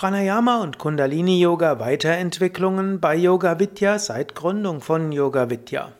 Pranayama 0.00 0.62
und 0.62 0.78
Kundalini 0.78 1.38
Yoga 1.42 1.78
Weiterentwicklungen 1.78 3.00
bei 3.00 3.14
Yoga 3.16 3.58
Vidya 3.60 3.98
seit 3.98 4.34
Gründung 4.34 4.80
von 4.80 5.12
Yoga 5.12 5.50
Vidya. 5.50 5.92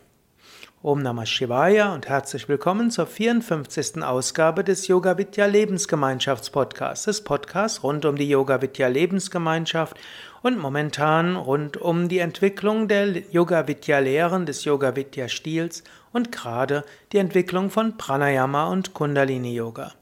Om 0.82 1.03
Namah 1.03 1.26
Shivaya 1.26 1.92
und 1.92 2.08
herzlich 2.08 2.48
willkommen 2.48 2.90
zur 2.90 3.06
54. 3.06 4.02
Ausgabe 4.02 4.64
des 4.64 4.88
Yoga 4.88 5.18
Vidya 5.18 5.44
Lebensgemeinschaftspodcasts, 5.44 7.04
des 7.04 7.22
Podcasts 7.22 7.82
rund 7.82 8.06
um 8.06 8.16
die 8.16 8.30
Yoga 8.30 8.62
Vidya 8.62 8.89
Lebensgemeinschaft 8.89 9.98
und 10.41 10.59
momentan 10.59 11.37
rund 11.37 11.77
um 11.77 12.09
die 12.09 12.21
Entwicklung 12.21 12.89
der 12.89 13.09
Yoga 13.30 13.69
Vidya 13.69 13.98
Lehren 13.98 14.46
des 14.46 14.64
Yoga 14.64 14.96
Vidya 14.96 15.29
Stils 15.29 15.85
und 16.11 16.32
gerade 16.32 16.85
die 17.12 17.19
Entwicklung 17.19 17.69
von 17.69 17.98
Pranayama 17.98 18.69
und 18.69 18.95
Kundalini 18.95 19.55
Yoga. 19.55 19.93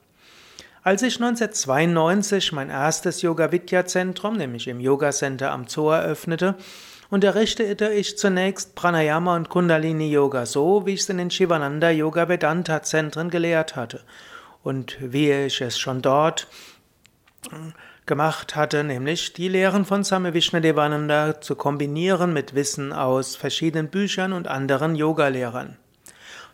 Als 0.82 1.02
ich 1.02 1.16
1992 1.16 2.52
mein 2.52 2.70
erstes 2.70 3.22
Yoga 3.22 3.50
Vidya 3.50 3.84
Zentrum, 3.84 4.36
nämlich 4.36 4.68
im 4.68 4.80
Yoga 4.80 5.10
Center 5.10 5.50
am 5.50 5.66
Zoo 5.66 5.90
eröffnete, 5.90 6.54
unterrichtete 7.10 7.88
ich 7.88 8.16
zunächst 8.16 8.74
Pranayama 8.74 9.34
und 9.36 9.48
Kundalini 9.48 10.10
Yoga 10.10 10.46
so, 10.46 10.86
wie 10.86 10.94
ich 10.94 11.00
es 11.00 11.08
in 11.08 11.18
den 11.18 11.30
Shivananda 11.30 11.90
Yoga 11.90 12.28
Vedanta 12.28 12.82
Zentren 12.82 13.30
gelehrt 13.30 13.76
hatte 13.76 14.00
und 14.62 14.96
wie 15.00 15.32
ich 15.32 15.60
es 15.60 15.78
schon 15.78 16.02
dort 16.02 16.46
gemacht 18.06 18.56
hatte, 18.56 18.84
nämlich 18.84 19.32
die 19.32 19.48
Lehren 19.48 19.84
von 19.84 20.04
Same 20.04 20.34
Vishnadevananda 20.34 21.40
zu 21.40 21.56
kombinieren 21.56 22.32
mit 22.32 22.54
Wissen 22.54 22.92
aus 22.92 23.36
verschiedenen 23.36 23.88
Büchern 23.88 24.32
und 24.32 24.48
anderen 24.48 24.94
Yogalehrern. 24.94 25.76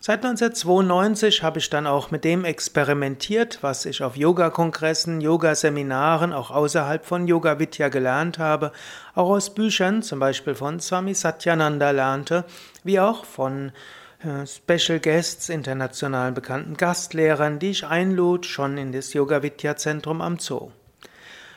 Seit 0.07 0.23
1992 0.23 1.43
habe 1.43 1.61
ich 1.61 1.71
dann 1.71 1.87
auch 1.87 2.11
mit 2.11 2.25
dem 2.25 2.45
experimentiert, 2.45 3.61
was 3.63 3.87
ich 3.87 4.03
auf 4.03 4.19
Yoga-Kongressen, 4.19 5.23
Yoga-Seminaren, 5.23 6.35
auch 6.35 6.51
außerhalb 6.51 7.07
von 7.07 7.27
Yoga 7.27 7.59
Vidya 7.59 7.89
gelernt 7.89 8.39
habe, 8.39 8.73
auch 9.15 9.30
aus 9.30 9.55
Büchern, 9.55 10.02
zum 10.02 10.19
Beispiel 10.19 10.55
von 10.55 10.79
Swami 10.79 11.15
Satyananda 11.15 11.91
lernte, 11.91 12.45
wie 12.83 13.01
auch 13.01 13.24
von 13.24 13.73
äh, 14.19 14.46
Special 14.46 15.01
Guests, 15.01 15.49
international 15.49 16.33
bekannten 16.33 16.77
Gastlehrern, 16.77 17.59
die 17.59 17.71
ich 17.71 17.87
einlud, 17.87 18.45
schon 18.45 18.77
in 18.77 18.93
das 18.93 19.15
Yoga 19.15 19.43
Vidya 19.43 19.74
Zentrum 19.74 20.21
am 20.21 20.39
Zoo. 20.39 20.71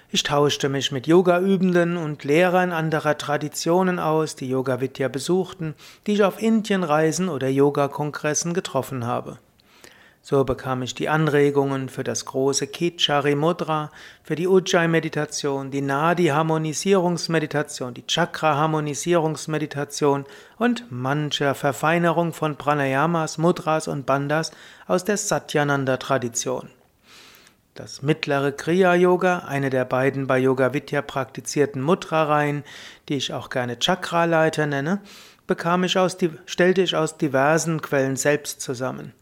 Ich 0.10 0.24
tauschte 0.24 0.70
mich 0.70 0.94
mit 0.94 1.06
Yoga-Übenden 1.06 1.98
und 1.98 2.24
Lehrern 2.24 2.72
anderer 2.72 3.18
Traditionen 3.18 4.00
aus, 4.00 4.38
die 4.38 4.48
Yoga 4.48 4.80
Vidya 4.80 5.10
besuchten, 5.10 5.76
die 6.06 6.14
ich 6.14 6.24
auf 6.24 6.42
Indienreisen 6.42 7.28
oder 7.28 7.50
Yoga-Kongressen 7.50 8.54
getroffen 8.54 9.06
habe. 9.06 9.38
So 10.22 10.46
bekam 10.46 10.82
ich 10.82 10.96
die 10.96 11.10
Anregungen 11.10 11.90
für 11.90 12.06
das 12.06 12.24
große 12.24 12.68
Kichari 12.68 13.36
Mudra, 13.36 13.92
für 14.24 14.36
die 14.36 14.48
Ujjayi-Meditation, 14.48 15.72
die 15.72 15.82
Nadi-Harmonisierungsmeditation, 15.82 17.94
die 17.94 18.08
Chakra-Harmonisierungsmeditation 18.08 20.24
und 20.58 20.90
mancher 20.90 21.54
Verfeinerung 21.54 22.32
von 22.32 22.56
Pranayamas, 22.56 23.38
Mudras 23.38 23.90
und 23.90 24.06
Bandhas 24.06 24.52
aus 24.88 25.04
der 25.04 25.18
Satyananda-Tradition. 25.18 26.70
Das 27.78 28.02
mittlere 28.02 28.52
Kriya 28.52 28.96
Yoga, 28.96 29.44
eine 29.48 29.70
der 29.70 29.86
beiden 29.86 30.26
bei 30.26 30.40
Yoga 30.40 30.74
Vidya 30.74 31.04
praktizierten 31.04 31.80
Mudra-Reihen, 31.80 32.64
die 33.08 33.18
ich 33.18 33.34
auch 33.34 33.52
gerne 33.52 33.78
Chakra-Leiter 33.78 34.66
nenne, 34.66 35.00
bekam 35.46 35.84
ich 35.84 35.96
aus, 35.96 36.18
stellte 36.48 36.82
ich 36.82 36.96
aus 36.96 37.18
diversen 37.18 37.80
Quellen 37.84 38.16
selbst 38.16 38.62
zusammen. 38.62 39.14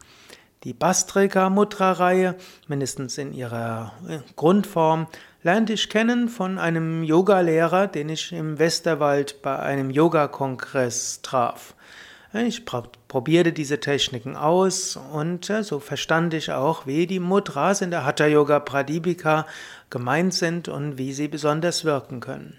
Die 0.64 0.72
Bastrika 0.72 1.50
Mudra-Reihe, 1.50 2.34
mindestens 2.66 3.18
in 3.18 3.34
ihrer 3.34 3.92
äh, 4.08 4.20
Grundform, 4.36 5.06
lernte 5.42 5.74
ich 5.74 5.90
kennen 5.90 6.30
von 6.30 6.58
einem 6.58 7.02
Yogalehrer, 7.02 7.88
den 7.88 8.08
ich 8.08 8.32
im 8.32 8.58
Westerwald 8.58 9.42
bei 9.42 9.58
einem 9.58 9.90
Yogakongress 9.90 11.20
traf. 11.20 11.75
Ich 12.44 12.64
probierte 12.64 13.52
diese 13.52 13.80
Techniken 13.80 14.36
aus 14.36 14.96
und 14.96 15.50
so 15.62 15.80
verstand 15.80 16.34
ich 16.34 16.52
auch, 16.52 16.86
wie 16.86 17.06
die 17.06 17.20
Mudras 17.20 17.80
in 17.80 17.90
der 17.90 18.04
Hatha 18.04 18.26
Yoga 18.26 18.60
Pradipika 18.60 19.46
gemeint 19.88 20.34
sind 20.34 20.68
und 20.68 20.98
wie 20.98 21.12
sie 21.12 21.28
besonders 21.28 21.84
wirken 21.84 22.20
können. 22.20 22.58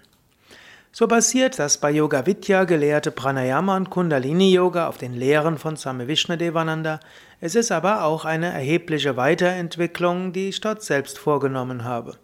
So 0.90 1.06
basiert 1.06 1.58
das 1.58 1.78
bei 1.78 1.92
Yoga 1.92 2.26
Vidya 2.26 2.64
gelehrte 2.64 3.12
Pranayama 3.12 3.76
und 3.76 3.90
Kundalini 3.90 4.52
Yoga 4.52 4.88
auf 4.88 4.98
den 4.98 5.14
Lehren 5.14 5.58
von 5.58 5.76
Same 5.76 6.08
Vishnadevananda. 6.08 6.98
Es 7.40 7.54
ist 7.54 7.70
aber 7.70 8.04
auch 8.04 8.24
eine 8.24 8.52
erhebliche 8.52 9.16
Weiterentwicklung, 9.16 10.32
die 10.32 10.48
ich 10.48 10.60
dort 10.60 10.82
selbst 10.82 11.18
vorgenommen 11.18 11.84
habe. 11.84 12.16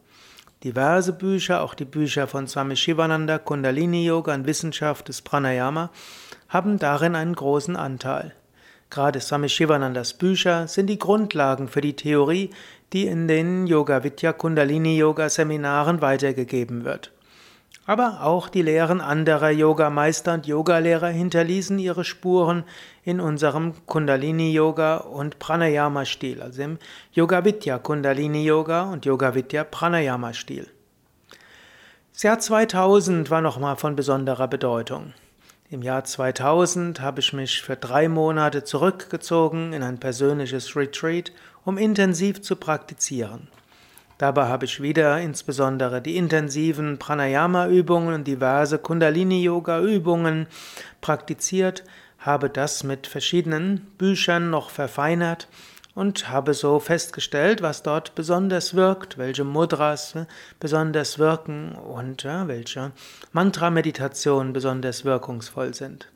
Diverse 0.64 1.12
Bücher, 1.12 1.60
auch 1.60 1.74
die 1.74 1.84
Bücher 1.84 2.26
von 2.26 2.48
Swami 2.48 2.74
Shivananda, 2.74 3.36
Kundalini 3.36 4.06
Yoga 4.06 4.32
und 4.32 4.46
Wissenschaft 4.46 5.08
des 5.08 5.20
Pranayama, 5.20 5.90
haben 6.48 6.78
darin 6.78 7.14
einen 7.14 7.34
großen 7.34 7.76
Anteil. 7.76 8.32
Gerade 8.88 9.20
Swami 9.20 9.50
Shivanandas 9.50 10.14
Bücher 10.14 10.66
sind 10.66 10.86
die 10.86 10.98
Grundlagen 10.98 11.68
für 11.68 11.82
die 11.82 11.96
Theorie, 11.96 12.48
die 12.94 13.06
in 13.06 13.28
den 13.28 13.66
Yoga 13.66 14.04
Vidya 14.04 14.32
Kundalini 14.32 14.96
Yoga 14.96 15.28
Seminaren 15.28 16.00
weitergegeben 16.00 16.84
wird. 16.84 17.12
Aber 17.86 18.22
auch 18.22 18.48
die 18.48 18.62
Lehren 18.62 19.02
anderer 19.02 19.50
Yogameister 19.50 20.34
und 20.34 20.46
Yogalehrer 20.46 21.08
hinterließen 21.08 21.78
ihre 21.78 22.04
Spuren 22.04 22.64
in 23.04 23.20
unserem 23.20 23.74
Kundalini 23.86 24.52
Yoga 24.52 24.96
und 24.96 25.38
Pranayama 25.38 26.06
Stil, 26.06 26.40
also 26.40 26.62
im 26.62 26.78
Yoga 27.12 27.44
Vidya 27.44 27.78
Kundalini 27.78 28.42
Yoga 28.42 28.84
und 28.84 29.04
Yoga 29.04 29.34
Vidya 29.34 29.64
Pranayama 29.64 30.32
Stil. 30.32 30.66
Das 32.14 32.22
Jahr 32.22 32.38
2000 32.38 33.30
war 33.30 33.42
nochmal 33.42 33.76
von 33.76 33.96
besonderer 33.96 34.48
Bedeutung. 34.48 35.12
Im 35.68 35.82
Jahr 35.82 36.04
2000 36.04 37.00
habe 37.00 37.20
ich 37.20 37.32
mich 37.34 37.60
für 37.60 37.76
drei 37.76 38.08
Monate 38.08 38.64
zurückgezogen 38.64 39.72
in 39.74 39.82
ein 39.82 39.98
persönliches 39.98 40.74
Retreat, 40.76 41.32
um 41.64 41.76
intensiv 41.76 42.40
zu 42.40 42.56
praktizieren. 42.56 43.48
Dabei 44.24 44.46
habe 44.46 44.64
ich 44.64 44.80
wieder 44.80 45.20
insbesondere 45.20 46.00
die 46.00 46.16
intensiven 46.16 46.98
Pranayama-Übungen 46.98 48.14
und 48.14 48.26
diverse 48.26 48.78
Kundalini-Yoga-Übungen 48.78 50.46
praktiziert, 51.02 51.84
habe 52.20 52.48
das 52.48 52.84
mit 52.84 53.06
verschiedenen 53.06 53.82
Büchern 53.98 54.48
noch 54.48 54.70
verfeinert 54.70 55.46
und 55.94 56.30
habe 56.30 56.54
so 56.54 56.80
festgestellt, 56.80 57.60
was 57.60 57.82
dort 57.82 58.14
besonders 58.14 58.72
wirkt, 58.72 59.18
welche 59.18 59.44
Mudras 59.44 60.14
besonders 60.58 61.18
wirken 61.18 61.72
und 61.72 62.24
welche 62.24 62.92
Mantra-Meditationen 63.32 64.54
besonders 64.54 65.04
wirkungsvoll 65.04 65.74
sind. 65.74 66.08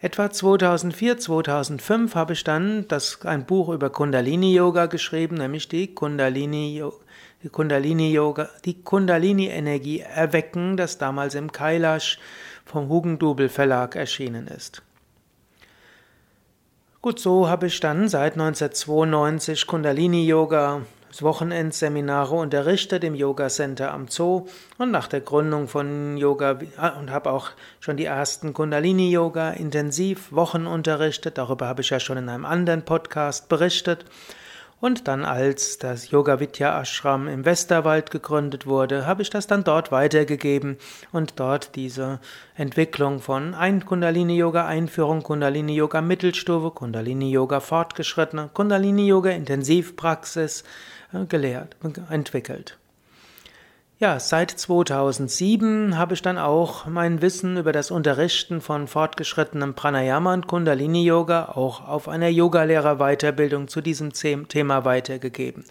Etwa 0.00 0.30
2004, 0.30 1.18
2005 1.18 2.14
habe 2.14 2.34
ich 2.34 2.44
dann 2.44 2.86
das, 2.86 3.24
ein 3.24 3.46
Buch 3.46 3.70
über 3.70 3.90
Kundalini-Yoga 3.90 4.86
geschrieben, 4.86 5.38
nämlich 5.38 5.68
die 5.68 5.92
Kundalini, 5.92 6.84
die 7.42 7.48
Kundalini-Yoga, 7.48 8.48
die 8.64 8.82
Kundalini-Energie 8.82 10.00
erwecken, 10.00 10.76
das 10.76 10.98
damals 10.98 11.34
im 11.34 11.52
Kailash 11.52 12.18
vom 12.64 12.88
Hugendubel 12.88 13.48
Verlag 13.48 13.96
erschienen 13.96 14.46
ist. 14.48 14.82
Gut, 17.02 17.20
so 17.20 17.48
habe 17.48 17.68
ich 17.68 17.78
dann 17.78 18.08
seit 18.08 18.32
1992 18.32 19.66
Kundalini-Yoga, 19.66 20.82
Wochenendseminare 21.22 22.34
unterrichtet 22.34 23.04
im 23.04 23.14
Yoga 23.14 23.48
Center 23.48 23.92
am 23.92 24.08
Zoo 24.08 24.46
und 24.78 24.90
nach 24.90 25.08
der 25.08 25.20
Gründung 25.20 25.68
von 25.68 26.16
Yoga 26.16 26.58
ah, 26.76 26.90
und 26.98 27.10
habe 27.10 27.30
auch 27.30 27.50
schon 27.80 27.96
die 27.96 28.04
ersten 28.04 28.52
Kundalini 28.52 29.10
Yoga 29.10 29.50
intensiv 29.50 30.32
Wochen 30.32 30.66
unterrichtet. 30.66 31.38
Darüber 31.38 31.66
habe 31.66 31.82
ich 31.82 31.90
ja 31.90 32.00
schon 32.00 32.18
in 32.18 32.28
einem 32.28 32.44
anderen 32.44 32.84
Podcast 32.84 33.48
berichtet. 33.48 34.04
Und 34.78 35.08
dann, 35.08 35.24
als 35.24 35.78
das 35.78 36.10
Yoga 36.10 36.38
Vidya 36.38 36.78
Ashram 36.80 37.28
im 37.28 37.46
Westerwald 37.46 38.10
gegründet 38.10 38.66
wurde, 38.66 39.06
habe 39.06 39.22
ich 39.22 39.30
das 39.30 39.46
dann 39.46 39.64
dort 39.64 39.90
weitergegeben 39.90 40.76
und 41.12 41.40
dort 41.40 41.76
diese 41.76 42.20
Entwicklung 42.56 43.20
von 43.20 43.54
ein 43.54 43.86
Kundalini 43.86 44.36
Yoga 44.36 44.66
Einführung, 44.66 45.22
Kundalini 45.22 45.74
Yoga 45.74 46.02
Mittelstufe, 46.02 46.72
Kundalini 46.72 47.30
Yoga 47.30 47.60
Fortgeschrittene, 47.60 48.50
Kundalini 48.52 49.06
Yoga 49.06 49.30
Intensivpraxis 49.30 50.62
äh, 51.14 51.24
gelehrt, 51.24 51.76
entwickelt. 52.10 52.76
Ja, 53.98 54.20
seit 54.20 54.50
2007 54.50 55.96
habe 55.96 56.12
ich 56.12 56.20
dann 56.20 56.36
auch 56.36 56.84
mein 56.84 57.22
Wissen 57.22 57.56
über 57.56 57.72
das 57.72 57.90
Unterrichten 57.90 58.60
von 58.60 58.88
fortgeschrittenem 58.88 59.72
Pranayama 59.72 60.34
und 60.34 60.46
Kundalini 60.46 61.02
Yoga 61.02 61.46
auch 61.54 61.88
auf 61.88 62.06
einer 62.06 62.28
Yogalehrer-Weiterbildung 62.28 63.68
zu 63.68 63.80
diesem 63.80 64.12
Thema 64.12 64.84
weitergegeben. 64.84 65.64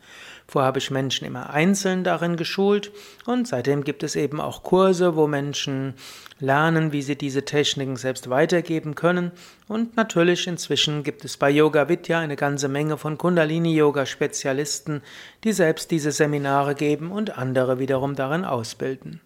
Vorher 0.47 0.67
habe 0.67 0.79
ich 0.79 0.91
Menschen 0.91 1.25
immer 1.25 1.49
einzeln 1.49 2.03
darin 2.03 2.37
geschult 2.37 2.91
und 3.25 3.47
seitdem 3.47 3.83
gibt 3.83 4.03
es 4.03 4.15
eben 4.15 4.39
auch 4.39 4.61
Kurse, 4.61 5.15
wo 5.15 5.25
Menschen 5.25 5.95
lernen, 6.39 6.91
wie 6.91 7.01
sie 7.01 7.15
diese 7.15 7.45
Techniken 7.45 7.95
selbst 7.95 8.29
weitergeben 8.29 8.93
können. 8.93 9.31
Und 9.67 9.97
natürlich 9.97 10.45
inzwischen 10.47 11.03
gibt 11.03 11.25
es 11.25 11.37
bei 11.37 11.49
Yoga 11.49 11.89
Vidya 11.89 12.19
eine 12.19 12.35
ganze 12.35 12.67
Menge 12.67 12.97
von 12.97 13.17
Kundalini-Yoga-Spezialisten, 13.17 15.01
die 15.43 15.53
selbst 15.53 15.89
diese 15.91 16.11
Seminare 16.11 16.75
geben 16.75 17.11
und 17.11 17.37
andere 17.37 17.79
wiederum 17.79 18.15
darin 18.15 18.45
ausbilden. 18.45 19.21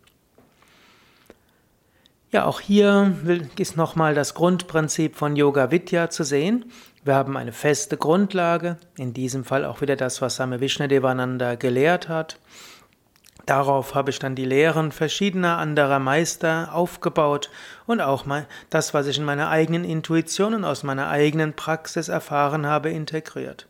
Ja, 2.31 2.45
auch 2.45 2.59
hier 2.59 3.15
ist 3.57 3.75
nochmal 3.75 4.13
das 4.13 4.35
Grundprinzip 4.35 5.15
von 5.15 5.35
Yoga 5.35 5.71
Vidya 5.71 6.11
zu 6.11 6.23
sehen. 6.23 6.65
Wir 7.03 7.15
haben 7.15 7.37
eine 7.37 7.53
feste 7.53 7.95
Grundlage, 7.95 8.77
in 8.97 9.13
diesem 9.13 9.45
Fall 9.45 9.63
auch 9.63 9.79
wieder 9.81 9.95
das, 9.95 10.21
was 10.21 10.35
Same 10.35 10.59
Vishnadevananda 10.59 11.55
gelehrt 11.55 12.09
hat. 12.09 12.39
Darauf 13.45 13.95
habe 13.95 14.11
ich 14.11 14.19
dann 14.19 14.35
die 14.35 14.45
Lehren 14.45 14.91
verschiedener 14.91 15.57
anderer 15.57 15.99
Meister 15.99 16.69
aufgebaut 16.73 17.49
und 17.87 18.01
auch 18.01 18.25
mal 18.25 18.45
das, 18.69 18.93
was 18.93 19.07
ich 19.07 19.17
in 19.17 19.23
meiner 19.23 19.49
eigenen 19.49 19.85
Intuition 19.85 20.53
und 20.53 20.65
aus 20.65 20.83
meiner 20.83 21.09
eigenen 21.09 21.53
Praxis 21.53 22.09
erfahren 22.09 22.67
habe, 22.67 22.89
integriert. 22.89 23.67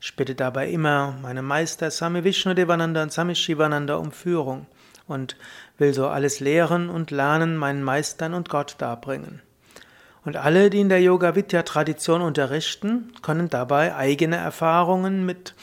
Ich 0.00 0.16
bitte 0.16 0.34
dabei 0.34 0.68
immer 0.68 1.16
meine 1.22 1.42
Meister 1.42 1.90
Same 1.92 2.24
Vishnadevananda 2.24 3.04
und 3.04 3.12
Same 3.12 3.36
Shivananda 3.36 3.94
um 3.94 4.10
Führung 4.10 4.66
und 5.06 5.36
will 5.78 5.94
so 5.94 6.08
alles 6.08 6.40
lehren 6.40 6.90
und 6.90 7.12
lernen 7.12 7.56
meinen 7.56 7.84
Meistern 7.84 8.34
und 8.34 8.48
Gott 8.48 8.74
darbringen. 8.78 9.40
Und 10.24 10.36
alle, 10.36 10.70
die 10.70 10.80
in 10.80 10.88
der 10.88 11.02
Yoga-Vidya-Tradition 11.02 12.22
unterrichten, 12.22 13.12
können 13.22 13.50
dabei 13.50 13.94
eigene 13.96 14.36
Erfahrungen 14.36 15.26
mit 15.26 15.54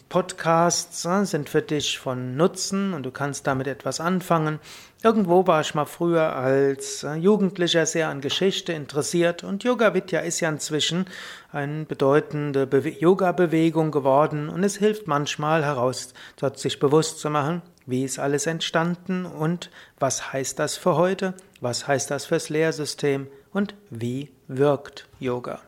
Podcasts 0.08 1.04
äh, 1.04 1.26
sind 1.26 1.50
für 1.50 1.60
dich 1.60 1.98
von 1.98 2.38
Nutzen 2.38 2.94
und 2.94 3.04
du 3.04 3.10
kannst 3.10 3.46
damit 3.46 3.66
etwas 3.66 4.00
anfangen. 4.00 4.60
Irgendwo 5.02 5.46
war 5.46 5.60
ich 5.60 5.74
mal 5.74 5.84
früher 5.84 6.34
als 6.34 7.04
äh, 7.04 7.16
Jugendlicher 7.16 7.84
sehr 7.84 8.08
an 8.08 8.22
Geschichte 8.22 8.72
interessiert 8.72 9.44
und 9.44 9.62
Yoga 9.62 9.92
Vidya 9.92 10.20
ist 10.20 10.40
ja 10.40 10.48
inzwischen 10.48 11.04
eine 11.52 11.84
bedeutende 11.84 12.66
Yoga-Bewegung 12.98 13.90
geworden 13.90 14.48
und 14.48 14.64
es 14.64 14.76
hilft 14.76 15.06
manchmal 15.06 15.62
heraus, 15.62 16.14
sich 16.54 16.78
bewusst 16.78 17.18
zu 17.18 17.28
machen, 17.28 17.60
wie 17.84 18.04
ist 18.04 18.18
alles 18.18 18.46
entstanden 18.46 19.26
und 19.26 19.70
was 19.98 20.32
heißt 20.32 20.58
das 20.58 20.78
für 20.78 20.96
heute, 20.96 21.34
was 21.60 21.86
heißt 21.86 22.10
das 22.10 22.24
fürs 22.24 22.48
Lehrsystem 22.48 23.26
und 23.52 23.74
wie 23.90 24.30
wirkt 24.48 25.06
Yoga. 25.18 25.60